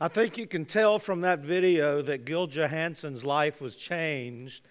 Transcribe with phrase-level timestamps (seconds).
[0.00, 4.64] I think you can tell from that video that Gil Johansson's life was changed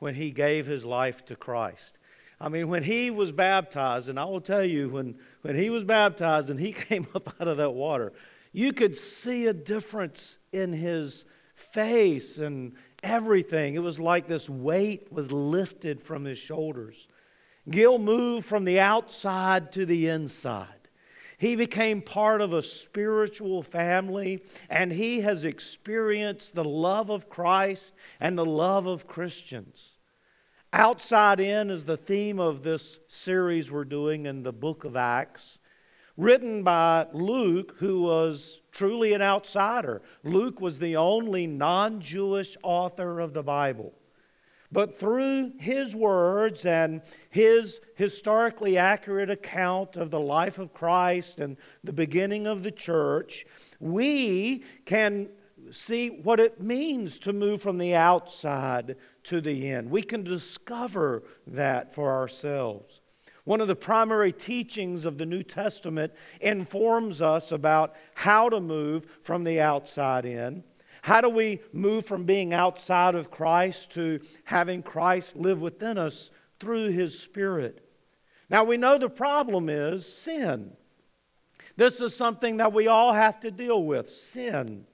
[0.00, 2.00] when he gave his life to Christ.
[2.40, 5.84] I mean, when he was baptized, and I will tell you, when, when he was
[5.84, 8.12] baptized and he came up out of that water,
[8.52, 12.74] you could see a difference in his face and
[13.04, 13.76] everything.
[13.76, 17.06] It was like this weight was lifted from his shoulders.
[17.70, 20.81] Gil moved from the outside to the inside.
[21.38, 27.94] He became part of a spiritual family, and he has experienced the love of Christ
[28.20, 29.98] and the love of Christians.
[30.72, 35.58] Outside in is the theme of this series we're doing in the book of Acts,
[36.16, 40.00] written by Luke, who was truly an outsider.
[40.24, 43.92] Luke was the only non Jewish author of the Bible.
[44.72, 51.58] But through his words and his historically accurate account of the life of Christ and
[51.84, 53.44] the beginning of the church,
[53.78, 55.28] we can
[55.70, 59.90] see what it means to move from the outside to the in.
[59.90, 63.02] We can discover that for ourselves.
[63.44, 69.18] One of the primary teachings of the New Testament informs us about how to move
[69.20, 70.64] from the outside in.
[71.02, 76.30] How do we move from being outside of Christ to having Christ live within us
[76.60, 77.84] through His Spirit?
[78.48, 80.76] Now, we know the problem is sin.
[81.76, 84.86] This is something that we all have to deal with sin.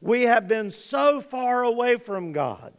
[0.00, 2.72] We have been so far away from God.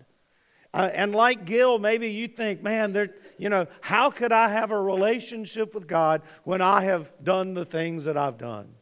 [0.73, 4.71] Uh, and like Gil, maybe you think, man, there, you know, how could I have
[4.71, 8.73] a relationship with God when I have done the things that I've done?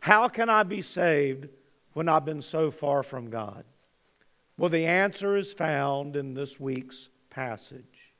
[0.00, 1.48] How can I be saved
[1.98, 3.64] when I've been so far from God?
[4.56, 8.14] Well, the answer is found in this week's passage.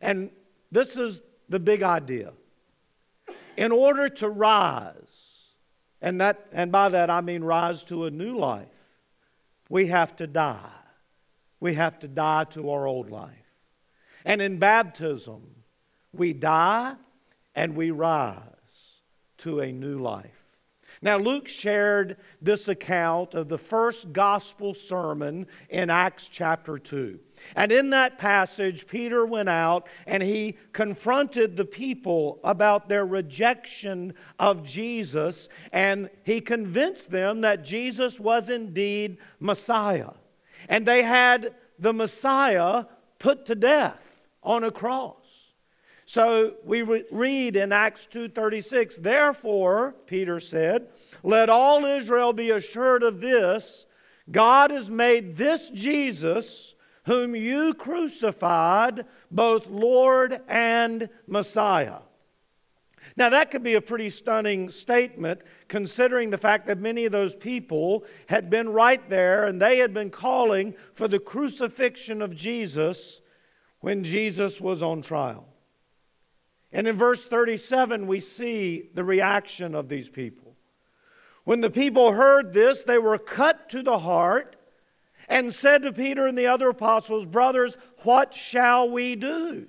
[0.00, 0.32] And
[0.72, 2.32] this is the big idea.
[3.56, 5.50] In order to rise,
[6.02, 8.98] and, that, and by that I mean rise to a new life,
[9.68, 10.72] we have to die.
[11.60, 13.30] We have to die to our old life.
[14.24, 15.62] And in baptism,
[16.12, 16.96] we die
[17.54, 19.02] and we rise
[19.38, 20.49] to a new life.
[21.02, 27.18] Now, Luke shared this account of the first gospel sermon in Acts chapter 2.
[27.56, 34.12] And in that passage, Peter went out and he confronted the people about their rejection
[34.38, 40.10] of Jesus, and he convinced them that Jesus was indeed Messiah.
[40.68, 42.84] And they had the Messiah
[43.18, 45.19] put to death on a cross.
[46.10, 50.88] So we read in Acts 2:36, therefore, Peter said,
[51.22, 53.86] let all Israel be assured of this,
[54.28, 62.00] God has made this Jesus whom you crucified both Lord and Messiah.
[63.16, 67.36] Now, that could be a pretty stunning statement considering the fact that many of those
[67.36, 73.22] people had been right there and they had been calling for the crucifixion of Jesus
[73.78, 75.46] when Jesus was on trial.
[76.72, 80.56] And in verse 37, we see the reaction of these people.
[81.44, 84.56] When the people heard this, they were cut to the heart
[85.28, 89.68] and said to Peter and the other apostles, Brothers, what shall we do?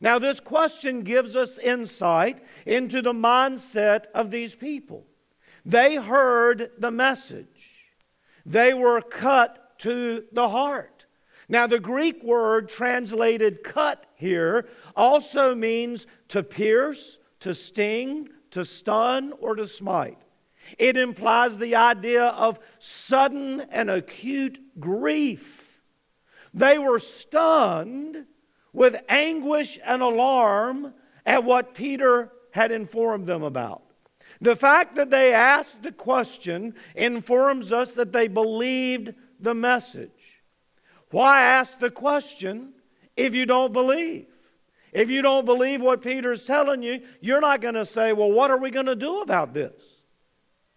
[0.00, 5.06] Now, this question gives us insight into the mindset of these people.
[5.64, 7.92] They heard the message,
[8.46, 10.97] they were cut to the heart.
[11.48, 19.32] Now, the Greek word translated cut here also means to pierce, to sting, to stun,
[19.40, 20.18] or to smite.
[20.78, 25.80] It implies the idea of sudden and acute grief.
[26.52, 28.26] They were stunned
[28.72, 30.92] with anguish and alarm
[31.24, 33.82] at what Peter had informed them about.
[34.40, 40.10] The fact that they asked the question informs us that they believed the message.
[41.10, 42.74] Why ask the question
[43.16, 44.26] if you don't believe?
[44.92, 48.50] If you don't believe what Peter's telling you, you're not going to say, Well, what
[48.50, 50.04] are we going to do about this?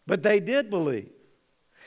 [0.05, 1.11] But they did believe.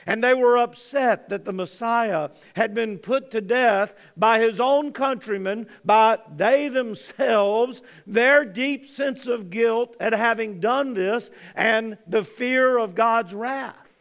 [0.07, 4.91] And they were upset that the Messiah had been put to death by his own
[4.91, 12.23] countrymen, by they themselves, their deep sense of guilt at having done this, and the
[12.23, 13.91] fear of God's wrath.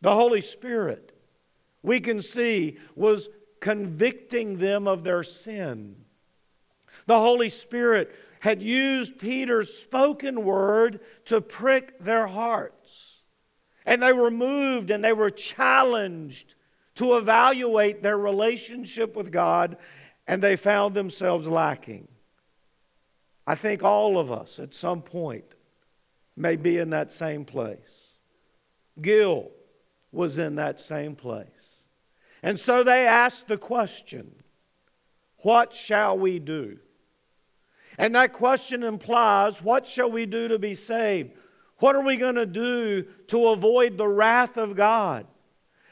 [0.00, 1.16] The Holy Spirit,
[1.84, 3.28] we can see, was
[3.62, 5.94] convicting them of their sin.
[7.06, 13.22] The Holy Spirit had used Peter's spoken word to prick their hearts.
[13.86, 16.56] And they were moved and they were challenged
[16.96, 19.78] to evaluate their relationship with God,
[20.26, 22.08] and they found themselves lacking.
[23.46, 25.54] I think all of us at some point
[26.36, 28.18] may be in that same place.
[29.00, 29.50] Gil
[30.10, 31.46] was in that same place.
[32.42, 34.34] And so they asked the question
[35.38, 36.78] What shall we do?
[37.98, 41.32] And that question implies what shall we do to be saved?
[41.78, 45.26] What are we going to do to avoid the wrath of God?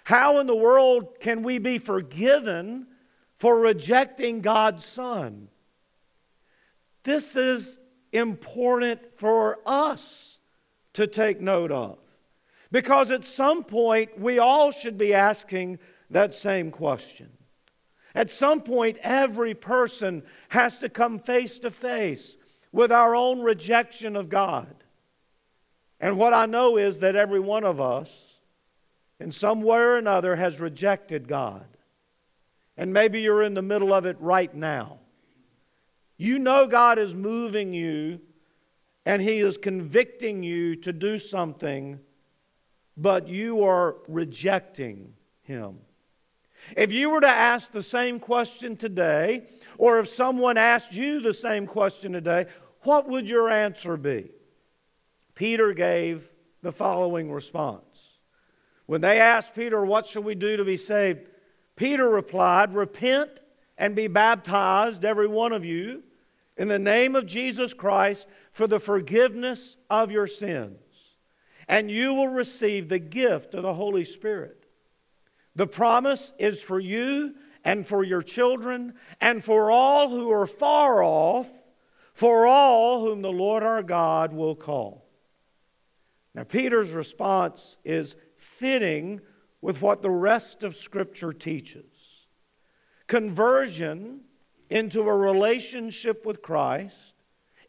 [0.05, 2.87] How in the world can we be forgiven
[3.35, 5.49] for rejecting God's Son?
[7.03, 7.81] This is
[8.12, 10.38] important for us
[10.94, 11.99] to take note of.
[12.73, 15.79] Because at some point, we all should be asking
[16.10, 17.30] that same question.
[18.14, 22.36] At some point, every person has to come face to face
[22.72, 24.74] with our own rejection of God.
[26.00, 28.40] And what I know is that every one of us,
[29.18, 31.66] in some way or another, has rejected God.
[32.76, 34.98] And maybe you're in the middle of it right now.
[36.16, 38.20] You know God is moving you
[39.04, 42.00] and He is convicting you to do something,
[42.96, 45.78] but you are rejecting Him.
[46.76, 49.46] If you were to ask the same question today,
[49.78, 52.46] or if someone asked you the same question today,
[52.82, 54.30] what would your answer be?
[55.34, 58.18] Peter gave the following response.
[58.86, 61.28] When they asked Peter, What shall we do to be saved?
[61.76, 63.40] Peter replied, Repent
[63.78, 66.02] and be baptized, every one of you,
[66.56, 71.14] in the name of Jesus Christ for the forgiveness of your sins,
[71.68, 74.59] and you will receive the gift of the Holy Spirit.
[75.55, 81.02] The promise is for you and for your children and for all who are far
[81.02, 81.50] off,
[82.12, 85.06] for all whom the Lord our God will call.
[86.35, 89.20] Now, Peter's response is fitting
[89.61, 92.26] with what the rest of Scripture teaches.
[93.06, 94.20] Conversion
[94.70, 97.14] into a relationship with Christ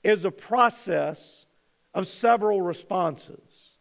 [0.04, 1.48] is a process
[1.94, 3.78] of several responses.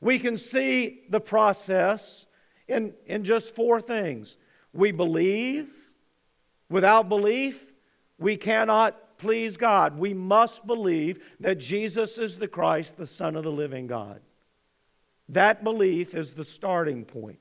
[0.00, 2.26] We can see the process
[2.68, 4.36] in, in just four things.
[4.72, 5.92] We believe.
[6.70, 7.72] Without belief,
[8.18, 9.98] we cannot please God.
[9.98, 14.20] We must believe that Jesus is the Christ, the Son of the living God.
[15.28, 17.38] That belief is the starting point.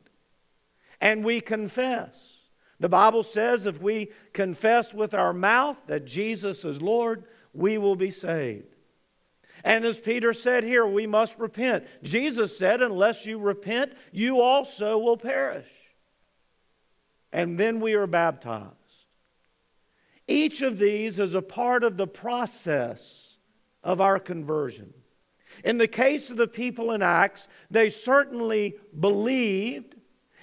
[1.02, 2.44] And we confess.
[2.80, 7.96] The Bible says if we confess with our mouth that Jesus is Lord, we will
[7.96, 8.73] be saved.
[9.64, 11.86] And as Peter said here, we must repent.
[12.02, 15.70] Jesus said, unless you repent, you also will perish.
[17.32, 19.08] And then we are baptized.
[20.28, 23.38] Each of these is a part of the process
[23.84, 24.94] of our conversion.
[25.64, 29.96] In the case of the people in Acts, they certainly believed,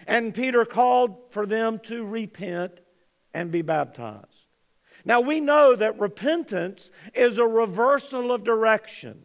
[0.07, 2.81] and Peter called for them to repent
[3.35, 4.50] and be baptized.
[5.05, 9.25] Now we know that repentance is a reversal of direction.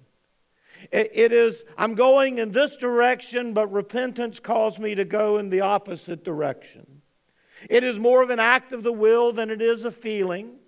[0.91, 5.61] it is, I'm going in this direction, but repentance calls me to go in the
[5.61, 7.01] opposite direction.
[7.69, 10.59] It is more of an act of the will than it is a feeling.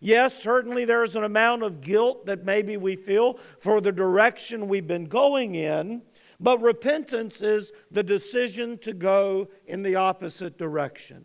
[0.00, 4.86] Yes, certainly there's an amount of guilt that maybe we feel for the direction we've
[4.86, 6.02] been going in,
[6.38, 11.24] but repentance is the decision to go in the opposite direction.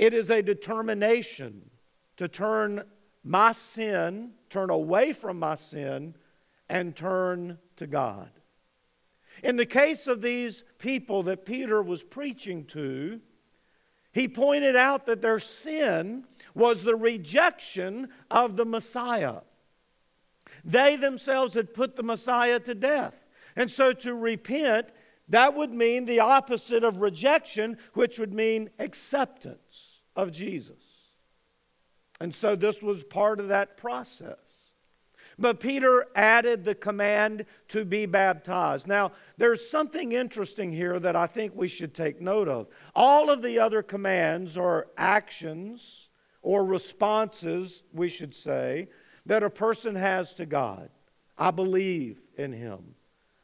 [0.00, 1.68] It is a determination
[2.16, 2.84] to turn
[3.22, 6.14] my sin, turn away from my sin,
[6.70, 8.30] and turn to God.
[9.44, 13.20] In the case of these people that Peter was preaching to,
[14.10, 19.40] he pointed out that their sin was the rejection of the Messiah.
[20.64, 23.28] They themselves had put the Messiah to death.
[23.54, 24.92] And so to repent,
[25.28, 29.89] that would mean the opposite of rejection, which would mean acceptance
[30.20, 30.76] of Jesus.
[32.20, 34.72] And so this was part of that process.
[35.38, 38.86] But Peter added the command to be baptized.
[38.86, 42.68] Now, there's something interesting here that I think we should take note of.
[42.94, 46.10] All of the other commands are actions
[46.42, 48.88] or responses, we should say,
[49.24, 50.90] that a person has to God.
[51.38, 52.94] I believe in Him.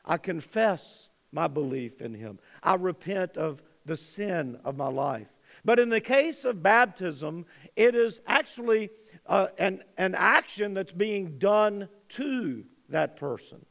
[0.05, 2.39] I confess my belief in Him.
[2.63, 5.36] I repent of the sin of my life.
[5.67, 7.45] But in the case of baptism,
[7.75, 8.89] it is actually
[9.27, 13.67] uh, an, an action that's being done to that person.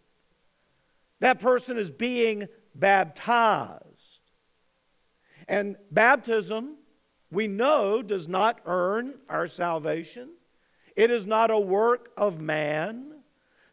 [1.21, 4.19] That person is being baptized.
[5.47, 6.75] And baptism,
[7.31, 10.31] we know, does not earn our salvation.
[10.97, 13.21] It is not a work of man.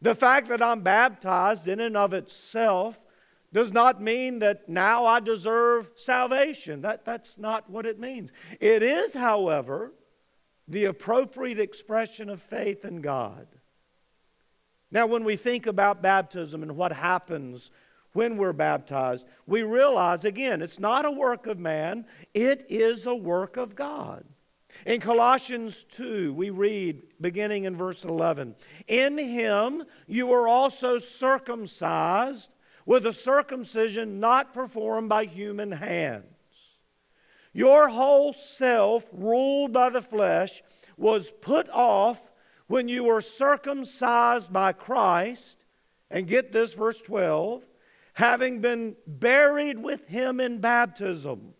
[0.01, 3.05] The fact that I'm baptized in and of itself
[3.53, 6.81] does not mean that now I deserve salvation.
[6.83, 8.33] That, that's not what it means.
[8.61, 9.93] It is, however,
[10.67, 13.47] the appropriate expression of faith in God.
[14.91, 17.71] Now, when we think about baptism and what happens
[18.13, 22.05] when we're baptized, we realize again, it's not a work of man,
[22.35, 24.25] it is a work of God.
[24.87, 28.55] In Colossians 2, we read, beginning in verse 11,
[28.89, 32.51] In him you were also circumcised
[32.85, 36.27] with a circumcision not performed by human hands.
[37.53, 40.63] Your whole self, ruled by the flesh,
[40.97, 42.31] was put off
[42.67, 45.65] when you were circumcised by Christ.
[46.11, 47.69] And get this, verse 12
[48.15, 51.55] having been buried with him in baptism,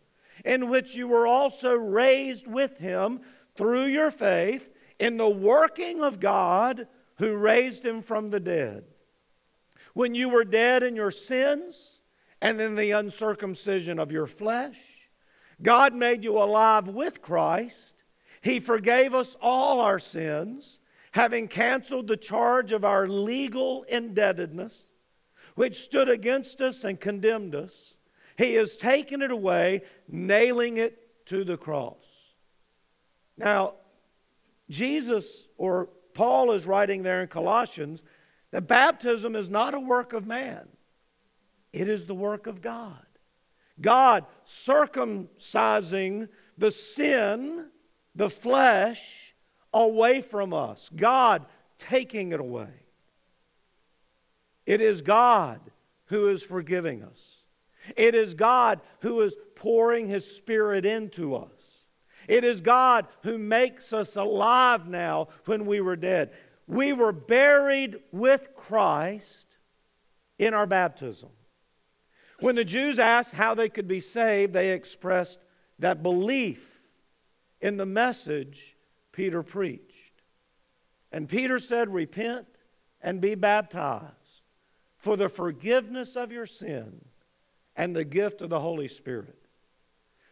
[0.45, 3.21] in which you were also raised with him
[3.57, 6.87] through your faith in the working of God
[7.17, 8.85] who raised him from the dead.
[9.95, 12.03] When you were dead in your sins
[12.41, 15.11] and in the uncircumcision of your flesh,
[15.61, 17.95] God made you alive with Christ.
[18.41, 20.81] He forgave us all our sins,
[21.13, 24.87] having canceled the charge of our legal indebtedness,
[25.55, 27.97] which stood against us and condemned us.
[28.39, 32.35] He has taken it away, nailing it to the cross.
[33.37, 33.75] Now,
[34.69, 38.05] Jesus, or Paul is writing there in Colossians,
[38.53, 40.69] that baptism is not a work of man,
[41.73, 43.05] it is the work of God.
[43.81, 47.71] God circumcising the sin,
[48.15, 49.35] the flesh,
[49.73, 50.91] away from us.
[50.95, 51.47] God
[51.79, 52.85] taking it away.
[54.67, 55.61] It is God
[56.07, 57.47] who is forgiving us.
[57.97, 61.87] It is God who is pouring His Spirit into us.
[62.29, 66.33] It is God who makes us alive now when we were dead.
[66.67, 69.57] We were buried with Christ
[70.39, 71.31] in our baptism.
[72.41, 75.39] When the Jews asked how they could be saved, they expressed
[75.79, 76.81] that belief
[77.61, 78.77] in the message
[79.13, 80.23] Peter preached.
[81.13, 82.47] And Peter said, Repent
[83.01, 84.43] and be baptized
[84.97, 87.05] for the forgiveness of your sin
[87.77, 89.39] and the gift of the Holy Spirit.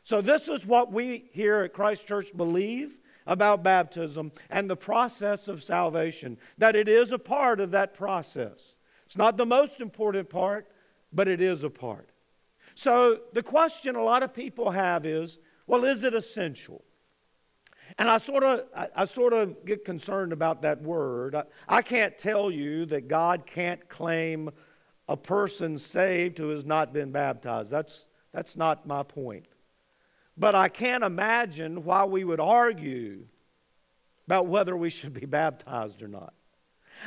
[0.03, 2.99] So, this is what we here at Christ Church believe
[3.31, 8.75] about baptism and the process of salvation, that it is a part of that process.
[9.07, 10.69] It's not the most important part,
[11.13, 12.11] but it is a part.
[12.75, 16.85] So the question a lot of people have is well, is it essential?
[17.97, 21.37] And I sort of, I, I, sort of get concerned about that word.
[21.37, 24.51] I, I can't tell you that God can't claim
[25.09, 27.71] a person saved who has not been baptized.
[27.71, 29.47] That's, that's not my point.
[30.41, 33.27] But I can't imagine why we would argue
[34.27, 36.33] about whether we should be baptized or not.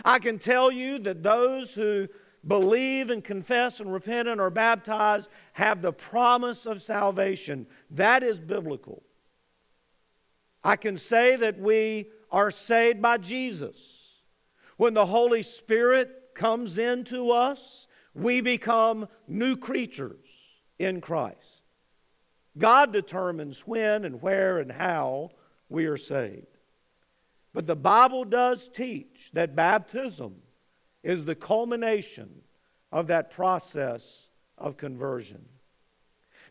[0.05, 2.09] I can tell you that those who
[2.45, 7.65] believe and confess and repent and are baptized have the promise of salvation.
[7.89, 9.01] That is biblical.
[10.63, 14.21] I can say that we are saved by Jesus.
[14.77, 21.62] When the Holy Spirit comes into us, we become new creatures in Christ.
[22.57, 25.31] God determines when and where and how
[25.69, 26.47] we are saved.
[27.53, 30.35] But the Bible does teach that baptism
[31.03, 32.41] is the culmination
[32.91, 35.45] of that process of conversion.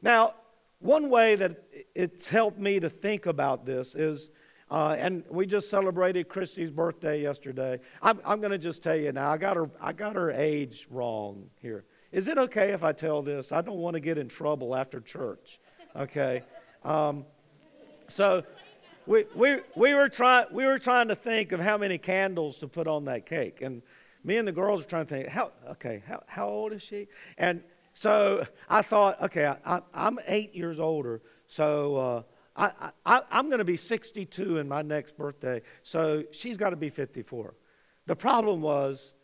[0.02, 0.34] Now,
[0.80, 1.62] one way that
[1.94, 4.32] it's helped me to think about this is,
[4.70, 7.78] uh, and we just celebrated Christy's birthday yesterday.
[8.02, 10.88] I'm, I'm going to just tell you now, I got, her, I got her age
[10.90, 11.84] wrong here.
[12.10, 13.52] Is it okay if I tell this?
[13.52, 15.60] I don't want to get in trouble after church,
[15.96, 16.42] okay?
[16.84, 17.24] Um,
[18.08, 18.44] so
[19.06, 22.68] we, we, we, were try, we were trying to think of how many candles to
[22.68, 23.62] put on that cake.
[23.62, 23.82] And
[24.24, 27.08] me and the girls were trying to think, how, okay, how, how old is she?
[27.38, 32.22] And so I thought, okay, I, am eight years older, so uh,
[32.56, 36.76] I, I, I'm going to be 62 in my next birthday, so she's got to
[36.76, 37.54] be 54.
[38.06, 39.14] The problem was,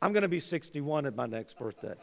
[0.00, 1.94] I'm going to be 61 at my next birthday.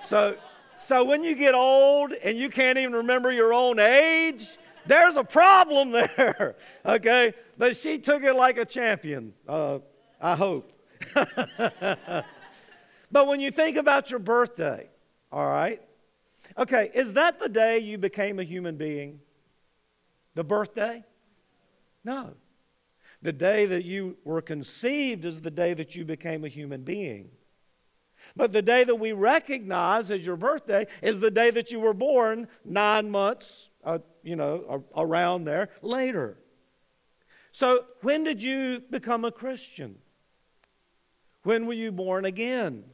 [0.00, 0.36] so,
[0.78, 4.56] so when you get old and you can't even remember your own age,
[4.86, 7.32] there's a problem there, okay?
[7.56, 9.80] But she took it like a champion, uh,
[10.20, 10.72] I hope.
[11.14, 12.24] but
[13.12, 14.88] when you think about your birthday,
[15.30, 15.82] all right,
[16.56, 19.20] okay, is that the day you became a human being?
[20.34, 21.04] The birthday?
[22.04, 22.34] No.
[23.20, 27.30] The day that you were conceived is the day that you became a human being.
[28.38, 31.92] But the day that we recognize as your birthday is the day that you were
[31.92, 36.38] born nine months, uh, you know, around there later.
[37.50, 39.96] So, when did you become a Christian?
[41.42, 42.84] When were you born again?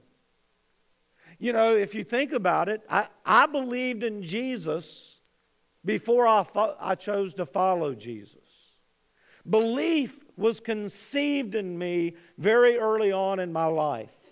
[1.39, 5.21] You know, if you think about it, I, I believed in Jesus
[5.85, 8.79] before I, fo- I chose to follow Jesus.
[9.47, 14.24] Belief was conceived in me very early on in my life.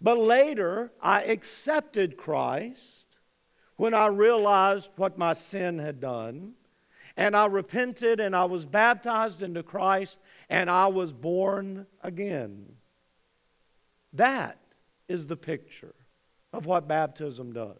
[0.00, 3.06] But later, I accepted Christ
[3.76, 6.54] when I realized what my sin had done.
[7.16, 12.76] And I repented and I was baptized into Christ and I was born again.
[14.12, 14.58] That
[15.08, 15.94] is the picture
[16.52, 17.78] of what baptism does.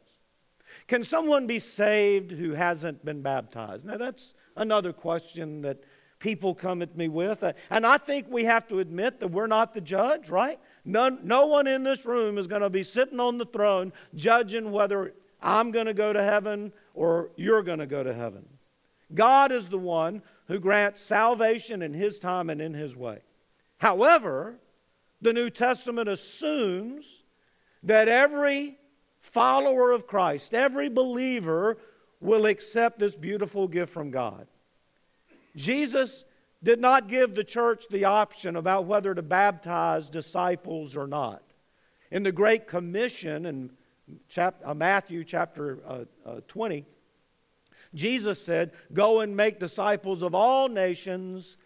[0.86, 3.86] Can someone be saved who hasn't been baptized?
[3.86, 5.82] Now, that's another question that
[6.18, 7.42] people come at me with.
[7.42, 10.60] Uh, and I think we have to admit that we're not the judge, right?
[10.90, 14.73] None, no one in this room is going to be sitting on the throne judging
[14.73, 18.44] whether I'm going to go to heaven or you're going to go to heaven.
[19.14, 23.20] God is the one who grants salvation in His time and in His way.
[23.78, 24.56] However,
[25.20, 27.23] the New Testament assumes
[27.85, 28.76] that every
[29.18, 31.78] follower of Christ, every believer,
[32.20, 34.47] will accept this beautiful gift from God.
[35.54, 36.25] Jesus
[36.62, 41.42] did not give the church the option about whether to baptize disciples or not.
[42.10, 43.70] In the Great Commission in
[44.36, 46.84] uh, Matthew chapter uh, uh, 20,
[47.94, 51.56] Jesus said, Go and make disciples of all nations,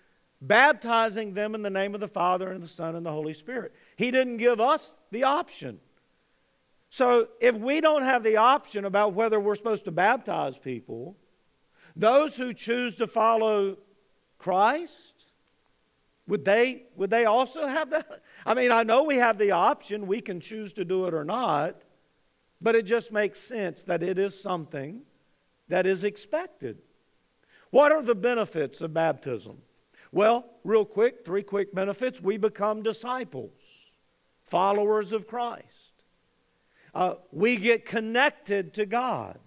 [0.40, 3.72] baptizing them in the name of the Father and the Son and the Holy Spirit.
[3.96, 5.80] He didn't give us the option.
[6.90, 11.16] So if we don't have the option about whether we're supposed to baptize people,
[11.96, 13.78] those who choose to follow
[14.44, 15.32] Christ,
[16.28, 18.20] would they, would they also have that?
[18.44, 21.24] I mean, I know we have the option, we can choose to do it or
[21.24, 21.80] not,
[22.60, 25.00] but it just makes sense that it is something
[25.68, 26.76] that is expected.
[27.70, 29.62] What are the benefits of baptism?
[30.12, 32.20] Well, real quick, three quick benefits.
[32.20, 33.86] We become disciples,
[34.44, 36.02] followers of Christ.
[36.94, 39.38] Uh, we get connected to God.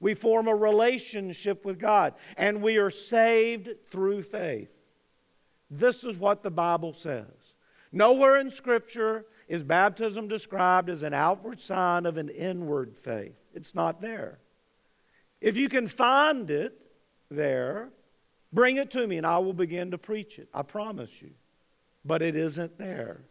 [0.00, 4.80] We form a relationship with God, and we are saved through faith.
[5.70, 7.54] This is what the Bible says.
[7.92, 13.36] Nowhere in Scripture is baptism described as an outward sign of an inward faith.
[13.54, 14.38] It's not there.
[15.40, 16.80] If you can find it
[17.30, 17.90] there,
[18.52, 20.48] bring it to me and I will begin to preach it.
[20.54, 21.30] I promise you.
[22.04, 23.22] But it isn't there.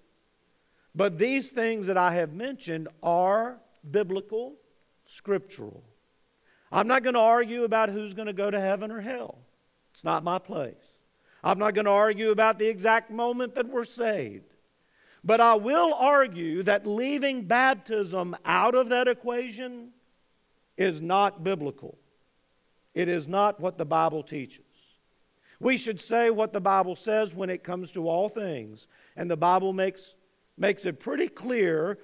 [0.93, 4.55] But these things that I have mentioned are biblical,
[5.05, 5.83] scriptural.
[6.71, 9.39] I'm not going to argue about who's going to go to heaven or hell.
[9.91, 10.99] It's not my place.
[11.43, 14.53] I'm not going to argue about the exact moment that we're saved.
[15.23, 19.89] But I will argue that leaving baptism out of that equation
[20.77, 21.97] is not biblical.
[22.93, 24.63] It is not what the Bible teaches.
[25.59, 28.87] We should say what the Bible says when it comes to all things.
[29.17, 30.15] And the Bible makes,
[30.57, 31.99] makes it pretty clear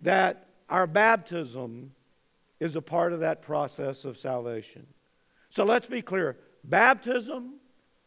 [0.00, 1.92] that our baptism
[2.60, 4.86] is a part of that process of salvation.
[5.50, 7.54] So let's be clear baptism,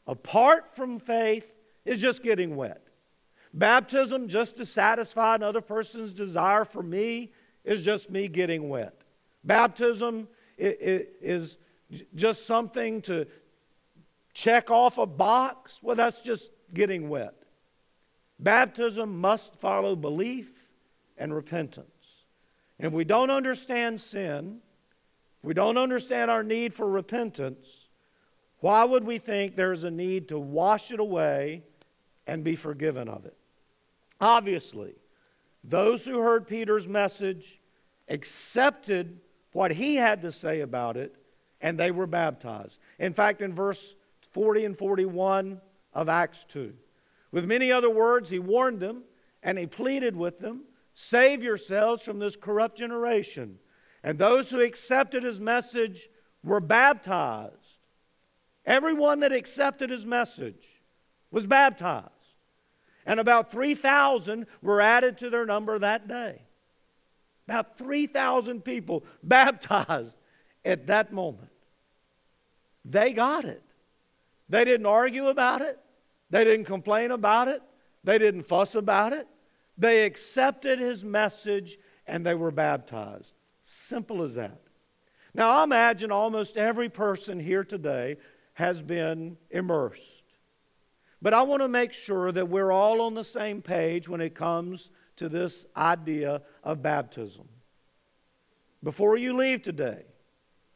[0.06, 1.56] apart from faith,
[1.86, 2.82] is just getting wet.
[3.54, 7.32] Baptism, just to satisfy another person's desire for me,
[7.64, 9.02] is just me getting wet.
[9.44, 11.58] Baptism is
[12.16, 13.28] just something to
[14.34, 15.80] check off a box.
[15.82, 17.34] Well, that's just getting wet.
[18.40, 20.74] Baptism must follow belief
[21.18, 21.88] and repentance.
[22.78, 24.62] And if we don't understand sin,
[25.42, 27.88] we don't understand our need for repentance,
[28.60, 31.64] why would we think there's a need to wash it away
[32.26, 33.38] and be forgiven of it?
[34.20, 34.96] Obviously,
[35.64, 37.60] those who heard Peter's message
[38.10, 39.20] accepted
[39.52, 41.16] what he had to say about it,
[41.62, 42.80] and they were baptized.
[43.00, 43.96] In fact, in verse
[44.32, 45.62] 40 and 41
[45.94, 46.74] of Acts 2,
[47.32, 49.04] with many other words, he warned them
[49.44, 50.64] and he pleaded with them
[51.00, 53.60] Save yourselves from this corrupt generation.
[54.04, 56.10] And those who accepted his message
[56.44, 57.78] were baptized.
[58.66, 60.82] Everyone that accepted his message
[61.30, 62.10] was baptized.
[63.06, 66.42] And about 3,000 were added to their number that day.
[67.48, 70.18] About 3,000 people baptized
[70.66, 71.52] at that moment.
[72.84, 73.62] They got it.
[74.50, 75.78] They didn't argue about it.
[76.32, 77.62] They didn't complain about it.
[78.04, 79.28] They didn't fuss about it.
[79.78, 83.34] They accepted his message and they were baptized.
[83.62, 84.62] Simple as that.
[85.34, 88.18] Now, I imagine almost every person here today
[88.54, 90.24] has been immersed.
[91.22, 94.36] But I want to make sure that we're all on the same page when it
[94.36, 97.48] comes to this idea of baptism.
[98.84, 100.06] Before you leave today,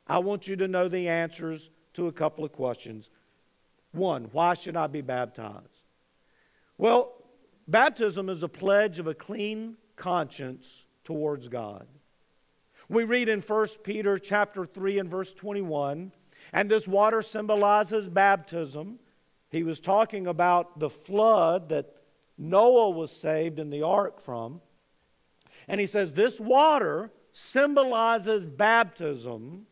[0.08, 3.10] I want you to know the answers to a couple of questions.
[3.92, 5.86] One, why should I be baptized?
[6.78, 7.14] Well,
[7.72, 11.88] Baptism is a pledge of a clean conscience towards God.
[12.90, 16.12] We read in 1 Peter chapter 3 and verse 21,
[16.52, 19.00] and this water symbolizes baptism.
[19.52, 21.96] He was talking about the flood that
[22.38, 24.60] Noah was saved in the ark from.
[25.70, 29.66] And he says, This water symbolizes baptism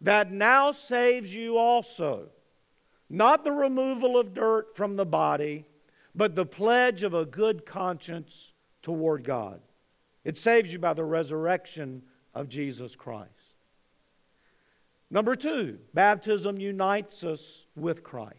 [0.00, 2.28] that now saves you also.
[3.10, 5.66] Not the removal of dirt from the body,
[6.14, 9.60] but the pledge of a good conscience toward God.
[10.24, 12.02] It saves you by the resurrection
[12.34, 13.30] of Jesus Christ.
[15.10, 18.34] Number two, baptism unites us with Christ.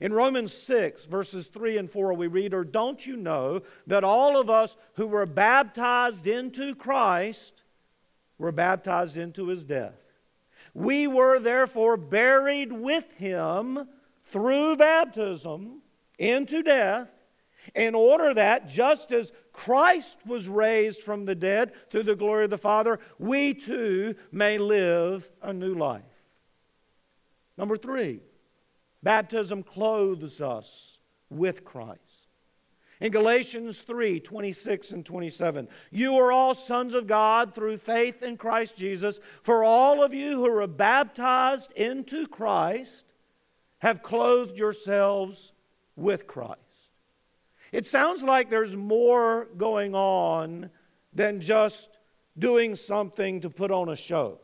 [0.00, 4.38] In Romans 6, verses 3 and 4, we read, Or don't you know that all
[4.38, 7.64] of us who were baptized into Christ
[8.38, 9.94] were baptized into his death?
[10.74, 13.88] We were therefore buried with him
[14.22, 15.80] through baptism
[16.18, 17.10] into death,
[17.74, 22.50] in order that just as Christ was raised from the dead through the glory of
[22.50, 26.02] the Father, we too may live a new life.
[27.58, 28.20] Number three,
[29.02, 30.98] baptism clothes us
[31.30, 32.00] with Christ.
[33.00, 38.36] In Galatians 3 26 and 27, you are all sons of God through faith in
[38.36, 39.20] Christ Jesus.
[39.42, 43.12] For all of you who are baptized into Christ
[43.78, 45.52] have clothed yourselves
[45.96, 46.60] with Christ.
[47.72, 50.70] It sounds like there's more going on
[51.12, 51.98] than just
[52.38, 54.38] doing something to put on a show.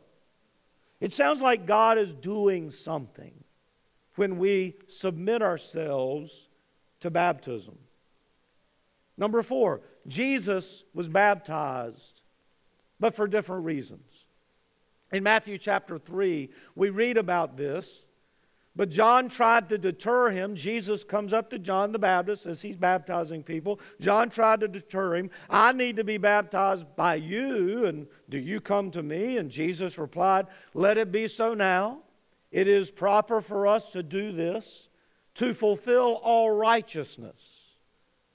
[0.99, 3.33] It sounds like God is doing something
[4.15, 6.49] when we submit ourselves
[6.99, 7.77] to baptism.
[9.17, 12.23] Number four, Jesus was baptized,
[12.99, 14.27] but for different reasons.
[15.11, 18.05] In Matthew chapter 3, we read about this.
[18.75, 20.55] But John tried to deter him.
[20.55, 23.79] Jesus comes up to John the Baptist as he's baptizing people.
[23.99, 25.29] John tried to deter him.
[25.47, 29.37] I need to be baptized by you, and do you come to me?
[29.37, 31.99] And Jesus replied, Let it be so now.
[32.51, 34.89] It is proper for us to do this
[35.35, 37.63] to fulfill all righteousness.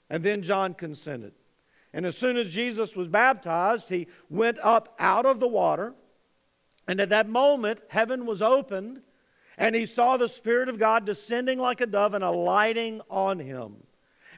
[0.09, 1.33] And then John consented.
[1.93, 5.95] And as soon as Jesus was baptized, he went up out of the water.
[6.87, 9.01] And at that moment, heaven was opened
[9.59, 13.83] and he saw the Spirit of God descending like a dove and alighting on him.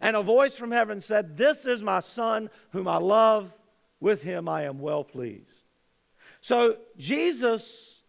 [0.01, 3.53] And a voice from heaven said, This is my Son, whom I love.
[3.99, 5.63] With him I am well pleased.
[6.41, 8.01] So Jesus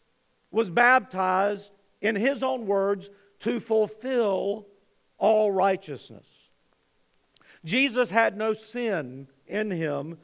[0.51, 1.71] was baptized,
[2.01, 4.67] in his own words, to fulfill
[5.19, 6.49] all righteousness.
[7.63, 10.17] Jesus had no sin in him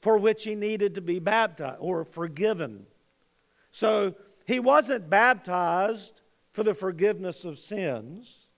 [0.00, 2.86] for which he needed to be baptized or forgiven.
[3.70, 4.14] So
[4.46, 6.20] he wasn't baptized
[6.56, 8.48] for the forgiveness of sins.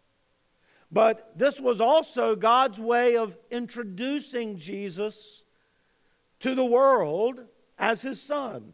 [0.93, 5.43] But this was also God's way of introducing Jesus
[6.39, 7.41] to the world
[7.77, 8.73] as his son.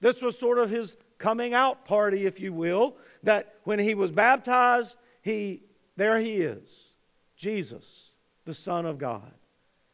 [0.00, 4.10] This was sort of his coming out party, if you will, that when he was
[4.10, 5.62] baptized, he
[5.96, 6.94] there he is,
[7.36, 8.12] Jesus,
[8.44, 9.34] the Son of God.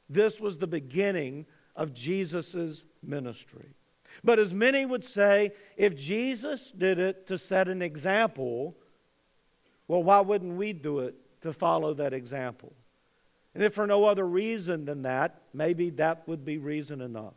[0.08, 1.44] This was the beginning
[1.76, 3.74] of Jesus' ministry.
[4.22, 8.76] But as many would say, if Jesus did it to set an example,
[9.88, 12.72] well, why wouldn't we do it to follow that example?
[13.54, 17.34] And if for no other reason than that, maybe that would be reason enough.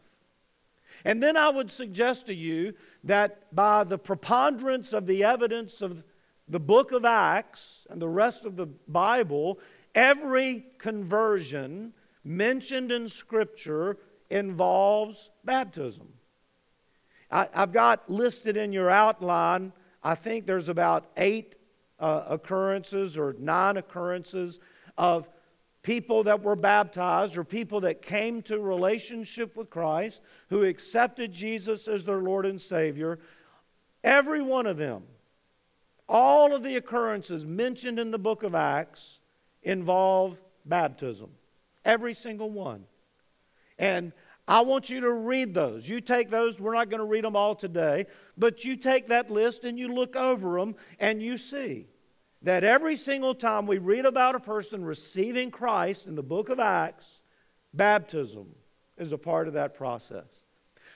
[1.06, 6.04] And then I would suggest to you that by the preponderance of the evidence of
[6.48, 9.60] the book of Acts and the rest of the Bible,
[9.94, 13.98] every conversion mentioned in Scripture
[14.30, 16.14] involves baptism.
[17.30, 21.58] I, have got listed in your outline, I think there's about eight
[22.00, 24.60] uh, occurrences or nine occurrences
[24.98, 25.30] of
[25.84, 31.88] people that were baptized or people that came to relationship with Christ, who accepted Jesus
[31.88, 33.20] as their Lord and Savior.
[34.04, 35.04] Every one of them,
[36.08, 39.20] all of the occurrences mentioned in the book of Acts
[39.64, 41.32] involve baptism.
[41.84, 42.86] Every single one.
[43.80, 44.12] And
[44.48, 45.90] I want you to read those.
[45.90, 48.06] You take those, we're not going to read them all today,
[48.38, 51.88] but you take that list and you look over them and you see
[52.44, 56.60] that every single time we read about a person receiving Christ in the book of
[56.60, 57.24] Acts,
[57.74, 58.56] baptism
[58.98, 60.46] is a part of that process.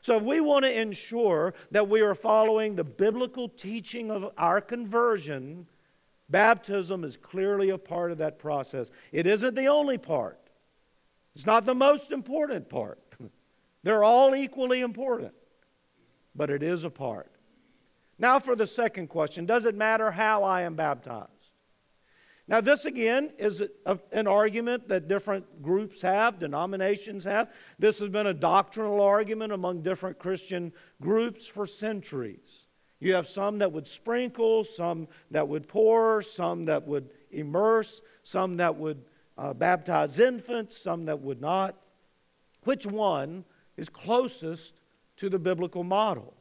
[0.04, 4.60] So, if we want to ensure that we are following the biblical teaching of our
[4.60, 5.68] conversion,
[6.28, 8.90] baptism is clearly a part of that process.
[9.12, 10.40] It isn't the only part,
[11.36, 13.00] it's not the most important part.
[13.84, 15.34] They're all equally important,
[16.36, 17.32] but it is a part.
[18.20, 21.30] Now, for the second question Does it matter how I am baptized?
[22.48, 27.50] Now, this again is a, an argument that different groups have, denominations have.
[27.80, 32.68] This has been a doctrinal argument among different Christian groups for centuries.
[33.00, 38.58] You have some that would sprinkle, some that would pour, some that would immerse, some
[38.58, 39.06] that would
[39.38, 41.76] uh, baptize infants, some that would not.
[42.64, 43.46] Which one
[43.82, 44.80] is closest
[45.18, 46.36] to the biblical model?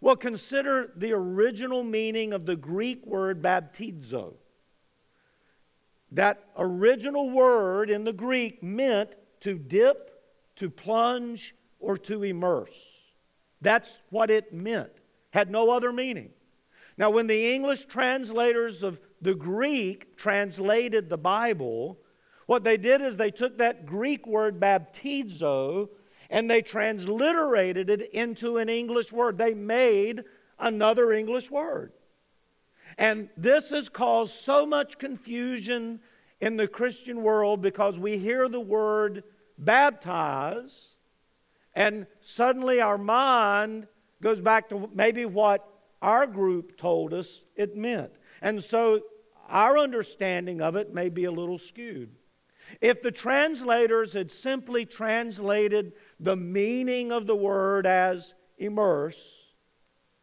[0.00, 4.34] Well, consider the original meaning of the Greek word baptizo.
[6.12, 10.22] That original word in the Greek meant to dip,
[10.56, 13.06] to plunge, or to immerse.
[13.60, 14.92] That's what it meant,
[15.30, 16.30] had no other meaning.
[16.96, 21.98] Now, when the English translators of the Greek translated the Bible,
[22.46, 25.88] what they did is they took that Greek word baptizo
[26.32, 29.36] and they transliterated it into an English word.
[29.36, 30.24] They made
[30.58, 31.92] another English word.
[32.96, 36.00] And this has caused so much confusion
[36.40, 39.24] in the Christian world because we hear the word
[39.58, 40.96] baptize,
[41.74, 43.86] and suddenly our mind
[44.22, 45.68] goes back to maybe what
[46.00, 48.12] our group told us it meant.
[48.40, 49.02] And so
[49.48, 52.10] our understanding of it may be a little skewed.
[52.80, 59.54] If the translators had simply translated the meaning of the word as immerse,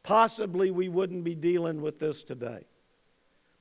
[0.03, 2.65] possibly we wouldn't be dealing with this today.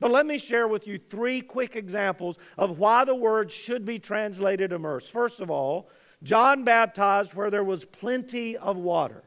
[0.01, 3.99] But let me share with you three quick examples of why the word should be
[3.99, 5.11] translated immerse.
[5.11, 5.91] First of all,
[6.23, 9.25] John baptized where there was plenty of water.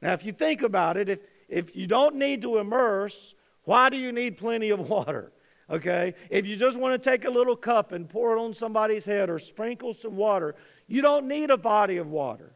[0.00, 3.96] Now, if you think about it, if, if you don't need to immerse, why do
[3.96, 5.32] you need plenty of water?
[5.68, 6.14] Okay?
[6.30, 9.28] If you just want to take a little cup and pour it on somebody's head
[9.28, 10.54] or sprinkle some water,
[10.86, 12.52] you don't need a body of water.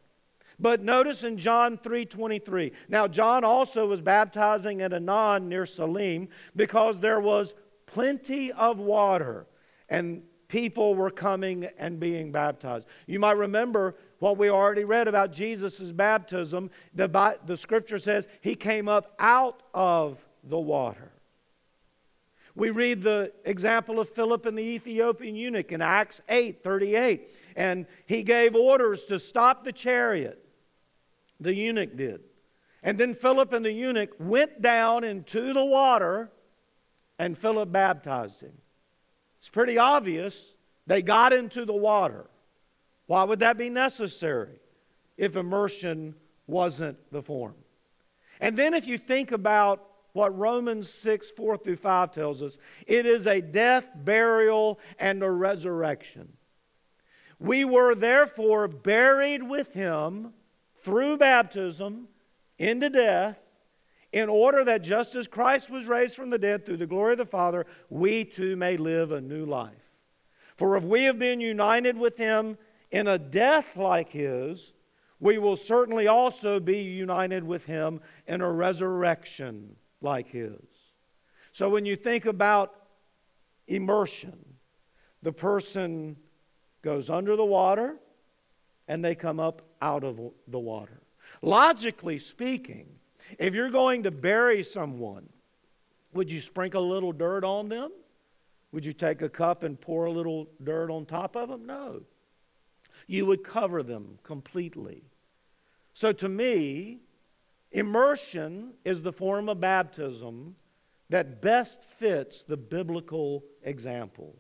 [0.59, 2.73] But notice in John 3:23.
[2.89, 7.55] Now John also was baptizing at Aenon near Salim because there was
[7.87, 9.47] plenty of water
[9.89, 12.87] and people were coming and being baptized.
[13.07, 16.71] You might remember what we already read about Jesus' baptism.
[16.95, 21.10] The, the scripture says he came up out of the water.
[22.61, 27.31] We read the example of Philip and the Ethiopian eunuch in Acts 8 38.
[27.57, 30.45] And he gave orders to stop the chariot.
[31.41, 32.21] The eunuch did.
[32.83, 36.33] And then Philip and the eunuch went down into the water
[37.19, 38.59] and Philip baptized him.
[39.39, 40.55] It's pretty obvious
[40.87, 42.29] they got into the water.
[43.07, 44.61] Why would that be necessary
[45.17, 46.15] if immersion
[46.47, 47.55] wasn't the form?
[48.39, 53.07] And then if you think about what Romans 6 4 through 5 tells us it
[53.07, 56.33] is a death, burial, and a resurrection.
[57.39, 60.35] We were therefore buried with him
[60.75, 62.09] through baptism
[62.59, 63.41] into death,
[64.13, 67.19] in order that just as Christ was raised from the dead through the glory of
[67.19, 70.03] the Father, we too may live a new life.
[70.57, 72.59] For if we have been united with him
[72.91, 74.75] in a death like his,
[75.21, 80.61] we will certainly also be united with him in a resurrection like his.
[81.53, 82.75] So when you think about
[83.67, 84.45] immersion,
[85.23, 86.17] the person
[86.83, 87.97] goes under the water
[88.89, 91.01] and they come up out of the water.
[91.43, 92.87] Logically speaking,
[93.39, 95.29] if you're going to bury someone,
[96.13, 97.91] would you sprinkle a little dirt on them?
[98.73, 101.67] Would you take a cup and pour a little dirt on top of them?
[101.67, 102.03] No.
[103.07, 105.05] You would cover them completely.
[105.93, 107.01] So to me,
[107.73, 110.57] Immersion is the form of baptism
[111.09, 114.37] that best fits the biblical example.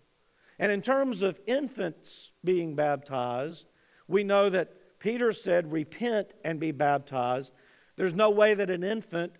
[0.58, 3.66] And in terms of infants being baptized,
[4.08, 7.52] we know that Peter said, Repent and be baptized.
[7.96, 9.32] There's no way that an infant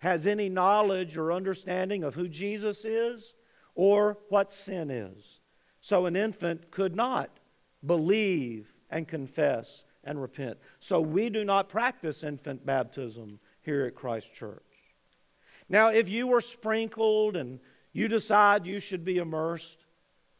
[0.00, 3.36] has any knowledge or understanding of who Jesus is
[3.74, 5.40] or what sin is.
[5.80, 7.38] So an infant could not
[7.84, 10.58] believe and confess and repent.
[10.80, 14.62] So we do not practice infant baptism here at Christ Church.
[15.68, 17.58] Now, if you were sprinkled and
[17.92, 19.84] you decide you should be immersed,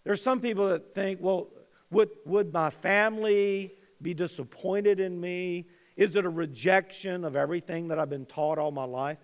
[0.05, 1.49] there's some people that think, well,
[1.91, 5.67] would, would my family be disappointed in me?
[5.97, 9.19] Is it a rejection of everything that I've been taught all my life?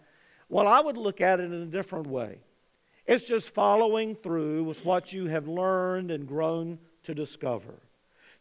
[0.49, 2.41] Well, I would look at it in a different way.
[3.07, 7.81] It's just following through with what you have learned and grown to discover.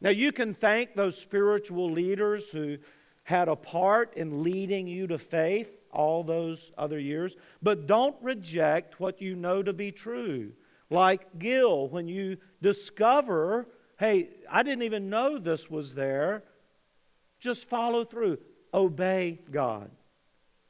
[0.01, 2.79] Now, you can thank those spiritual leaders who
[3.23, 8.99] had a part in leading you to faith all those other years, but don't reject
[8.99, 10.53] what you know to be true.
[10.89, 13.67] Like Gil, when you discover,
[13.99, 16.43] hey, I didn't even know this was there,
[17.39, 18.39] just follow through.
[18.73, 19.91] Obey God.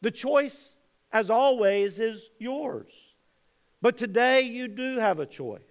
[0.02, 0.78] The choice,
[1.12, 3.16] as always, is yours.
[3.82, 5.62] But today you do have a choice.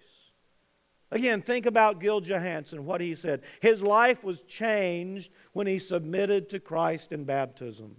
[1.11, 3.41] Again, think about Gil Johansson, what he said.
[3.59, 7.97] His life was changed when he submitted to Christ in baptism.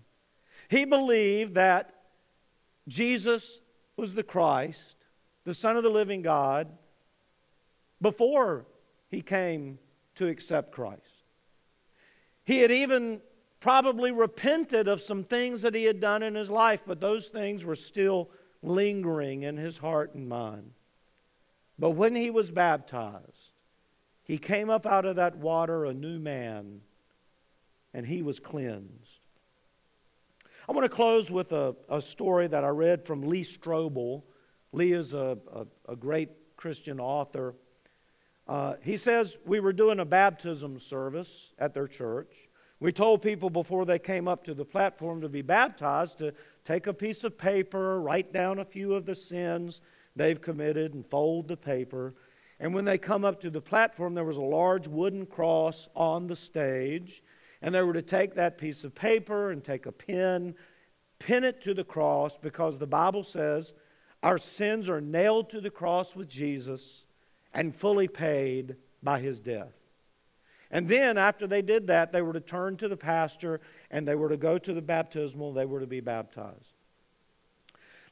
[0.68, 1.94] He believed that
[2.88, 3.61] Jesus
[3.96, 4.96] was the Christ,
[5.44, 6.68] the Son of the living God,
[8.01, 8.66] before
[9.09, 9.79] he came
[10.14, 11.25] to accept Christ.
[12.44, 13.20] He had even
[13.61, 17.64] probably repented of some things that he had done in his life, but those things
[17.64, 18.31] were still
[18.62, 20.72] lingering in his heart and mind.
[21.83, 23.51] But when he was baptized,
[24.23, 26.83] he came up out of that water a new man,
[27.92, 29.18] and he was cleansed.
[30.68, 34.23] I want to close with a, a story that I read from Lee Strobel.
[34.71, 37.57] Lee is a, a, a great Christian author.
[38.47, 42.49] Uh, he says, We were doing a baptism service at their church.
[42.79, 46.87] We told people before they came up to the platform to be baptized to take
[46.87, 49.83] a piece of paper, write down a few of the sins
[50.16, 52.14] they've committed, and fold the paper.
[52.61, 56.27] And when they come up to the platform, there was a large wooden cross on
[56.27, 57.22] the stage.
[57.61, 60.55] And they were to take that piece of paper and take a pin,
[61.18, 63.75] pin it to the cross, because the Bible says
[64.22, 67.05] our sins are nailed to the cross with Jesus
[67.53, 69.75] and fully paid by his death.
[70.70, 74.14] And then, after they did that, they were to turn to the pastor and they
[74.14, 76.75] were to go to the baptismal, they were to be baptized.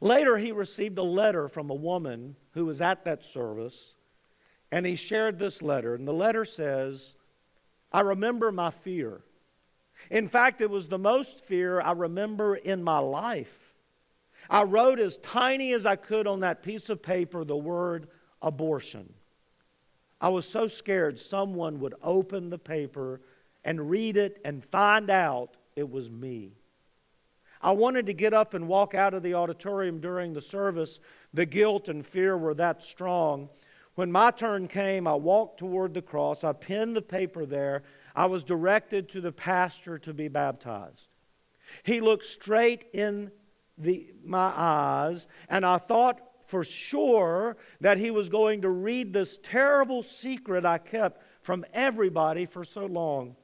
[0.00, 3.96] Later, he received a letter from a woman who was at that service,
[4.72, 5.94] and he shared this letter.
[5.94, 7.16] And the letter says,
[7.92, 9.22] I remember my fear.
[10.10, 13.74] In fact, it was the most fear I remember in my life.
[14.48, 18.08] I wrote as tiny as I could on that piece of paper the word
[18.40, 19.12] abortion.
[20.20, 23.20] I was so scared someone would open the paper
[23.64, 26.52] and read it and find out it was me.
[27.62, 31.00] I wanted to get up and walk out of the auditorium during the service.
[31.34, 33.50] The guilt and fear were that strong.
[33.94, 36.42] When my turn came, I walked toward the cross.
[36.42, 37.82] I pinned the paper there.
[38.16, 41.08] I was directed to the pastor to be baptized.
[41.82, 43.30] He looked straight in
[43.76, 49.38] the, my eyes, and I thought for sure that he was going to read this
[49.42, 53.36] terrible secret I kept from everybody for so long.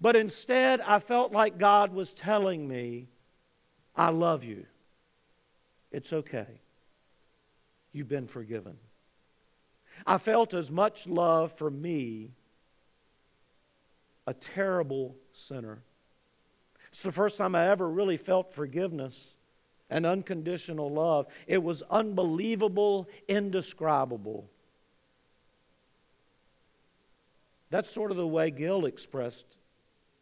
[0.00, 3.08] But instead, I felt like God was telling me,
[3.98, 4.64] I love you.
[5.90, 6.46] It's okay.
[7.92, 8.76] You've been forgiven.
[10.06, 12.30] I felt as much love for me,
[14.24, 15.82] a terrible sinner.
[16.88, 19.34] It's the first time I ever really felt forgiveness
[19.90, 21.26] and unconditional love.
[21.48, 24.48] It was unbelievable, indescribable.
[27.70, 29.58] That's sort of the way Gil expressed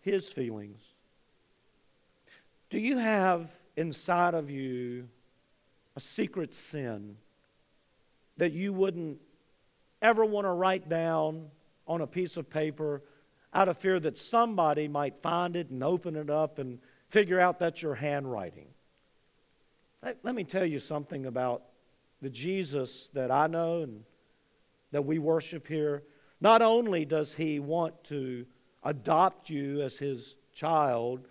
[0.01, 0.95] his feelings.
[2.71, 5.09] Do you have inside of you
[5.95, 7.17] a secret sin
[8.37, 9.19] that you wouldn't
[10.03, 11.49] ever want to write down
[11.87, 13.03] on a piece of paper
[13.53, 17.59] out of fear that somebody might find it and open it up and figure out
[17.59, 18.69] that's your handwriting?
[20.03, 21.63] Let, let me tell you something about
[22.21, 24.05] the Jesus that I know and
[24.91, 26.03] that we worship here.
[26.41, 28.47] Not only does he want to
[28.85, 31.27] adopt you as his child,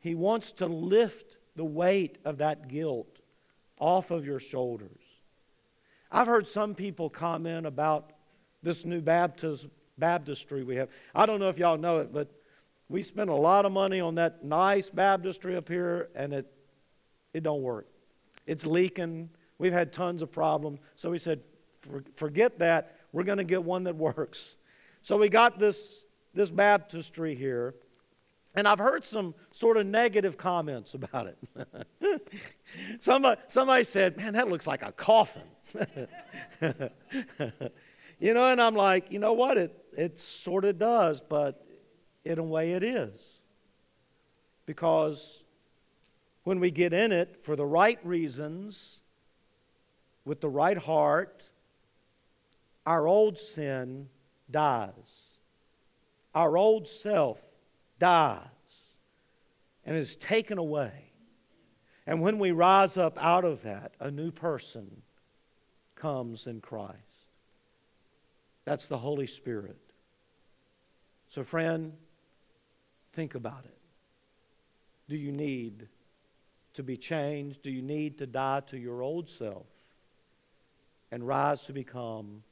[0.00, 3.18] he wants to lift the weight of that guilt
[3.80, 5.02] off of your shoulders.
[6.10, 8.12] I've heard some people comment about
[8.62, 10.88] this new baptism, baptistry we have.
[11.16, 12.30] I don't know if y'all know it, but
[12.88, 16.46] we spent a lot of money on that nice baptistry up here, and it,
[17.34, 17.88] it don't work.
[18.46, 19.28] It's leaking.
[19.58, 20.78] We've had tons of problems.
[20.94, 21.42] So we said,
[22.14, 22.96] forget that.
[23.12, 24.58] We're going to get one that works.
[25.02, 27.74] So we got this, this baptistry here.
[28.58, 31.38] And I've heard some sort of negative comments about it.
[32.98, 35.44] somebody, somebody said, Man, that looks like a coffin.
[38.18, 39.58] you know, and I'm like, You know what?
[39.58, 41.64] It, it sort of does, but
[42.24, 43.44] in a way it is.
[44.66, 45.44] Because
[46.42, 49.02] when we get in it for the right reasons,
[50.24, 51.48] with the right heart,
[52.84, 54.08] our old sin
[54.50, 55.38] dies.
[56.34, 57.54] Our old self
[57.98, 58.42] dies
[59.84, 61.12] and is taken away.
[62.06, 65.02] And when we rise up out of that, a new person
[65.94, 66.96] comes in Christ.
[68.64, 69.78] That's the Holy Spirit.
[71.26, 71.92] So, friend,
[73.12, 73.78] think about it.
[75.08, 75.88] Do you need
[76.74, 77.62] to be changed?
[77.62, 79.66] Do you need to die to your old self
[81.10, 82.42] and rise to become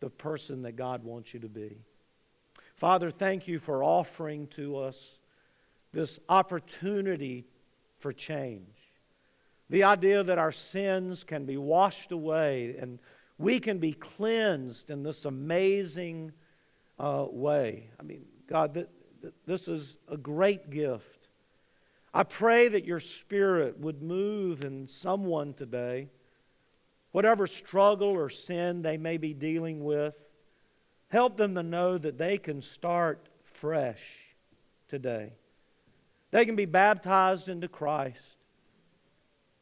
[0.00, 1.78] the person that God wants you to be?
[2.82, 5.20] Father, thank you for offering to us
[5.92, 7.46] this opportunity
[7.96, 8.90] for change.
[9.70, 12.98] The idea that our sins can be washed away and
[13.38, 16.32] we can be cleansed in this amazing
[16.98, 17.88] uh, way.
[18.00, 18.88] I mean, God, th-
[19.20, 21.28] th- this is a great gift.
[22.12, 26.08] I pray that your spirit would move in someone today,
[27.12, 30.26] whatever struggle or sin they may be dealing with.
[31.12, 34.34] Help them to know that they can start fresh
[34.88, 35.34] today.
[36.30, 38.38] They can be baptized into Christ.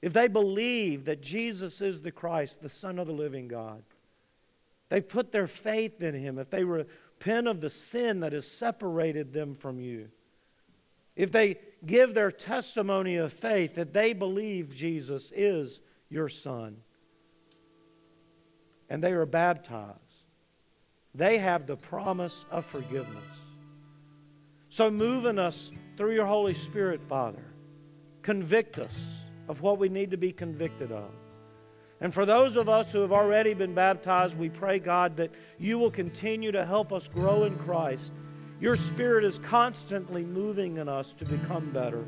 [0.01, 3.83] If they believe that Jesus is the Christ, the Son of the living God,
[4.91, 6.39] they put their faith in Him.
[6.39, 10.09] If they repent of the sin that has separated them from you,
[11.17, 16.77] if they give their testimony of faith that they believe Jesus is your Son,
[18.89, 20.10] and they are baptized,
[21.15, 23.25] they have the promise of forgiveness.
[24.69, 27.45] So move in us through your Holy Spirit, Father.
[28.23, 29.17] Convict us
[29.49, 31.11] of what we need to be convicted of.
[32.01, 35.79] And for those of us who have already been baptized, we pray, God, that you
[35.79, 38.13] will continue to help us grow in Christ.
[38.61, 42.05] Your Spirit is constantly moving in us to become better.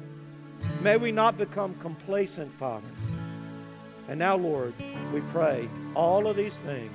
[0.80, 2.86] May we not become complacent, Father.
[4.08, 4.74] And now, Lord,
[5.12, 6.92] we pray all of these things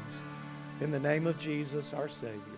[0.81, 2.56] in the name of Jesus, our Savior.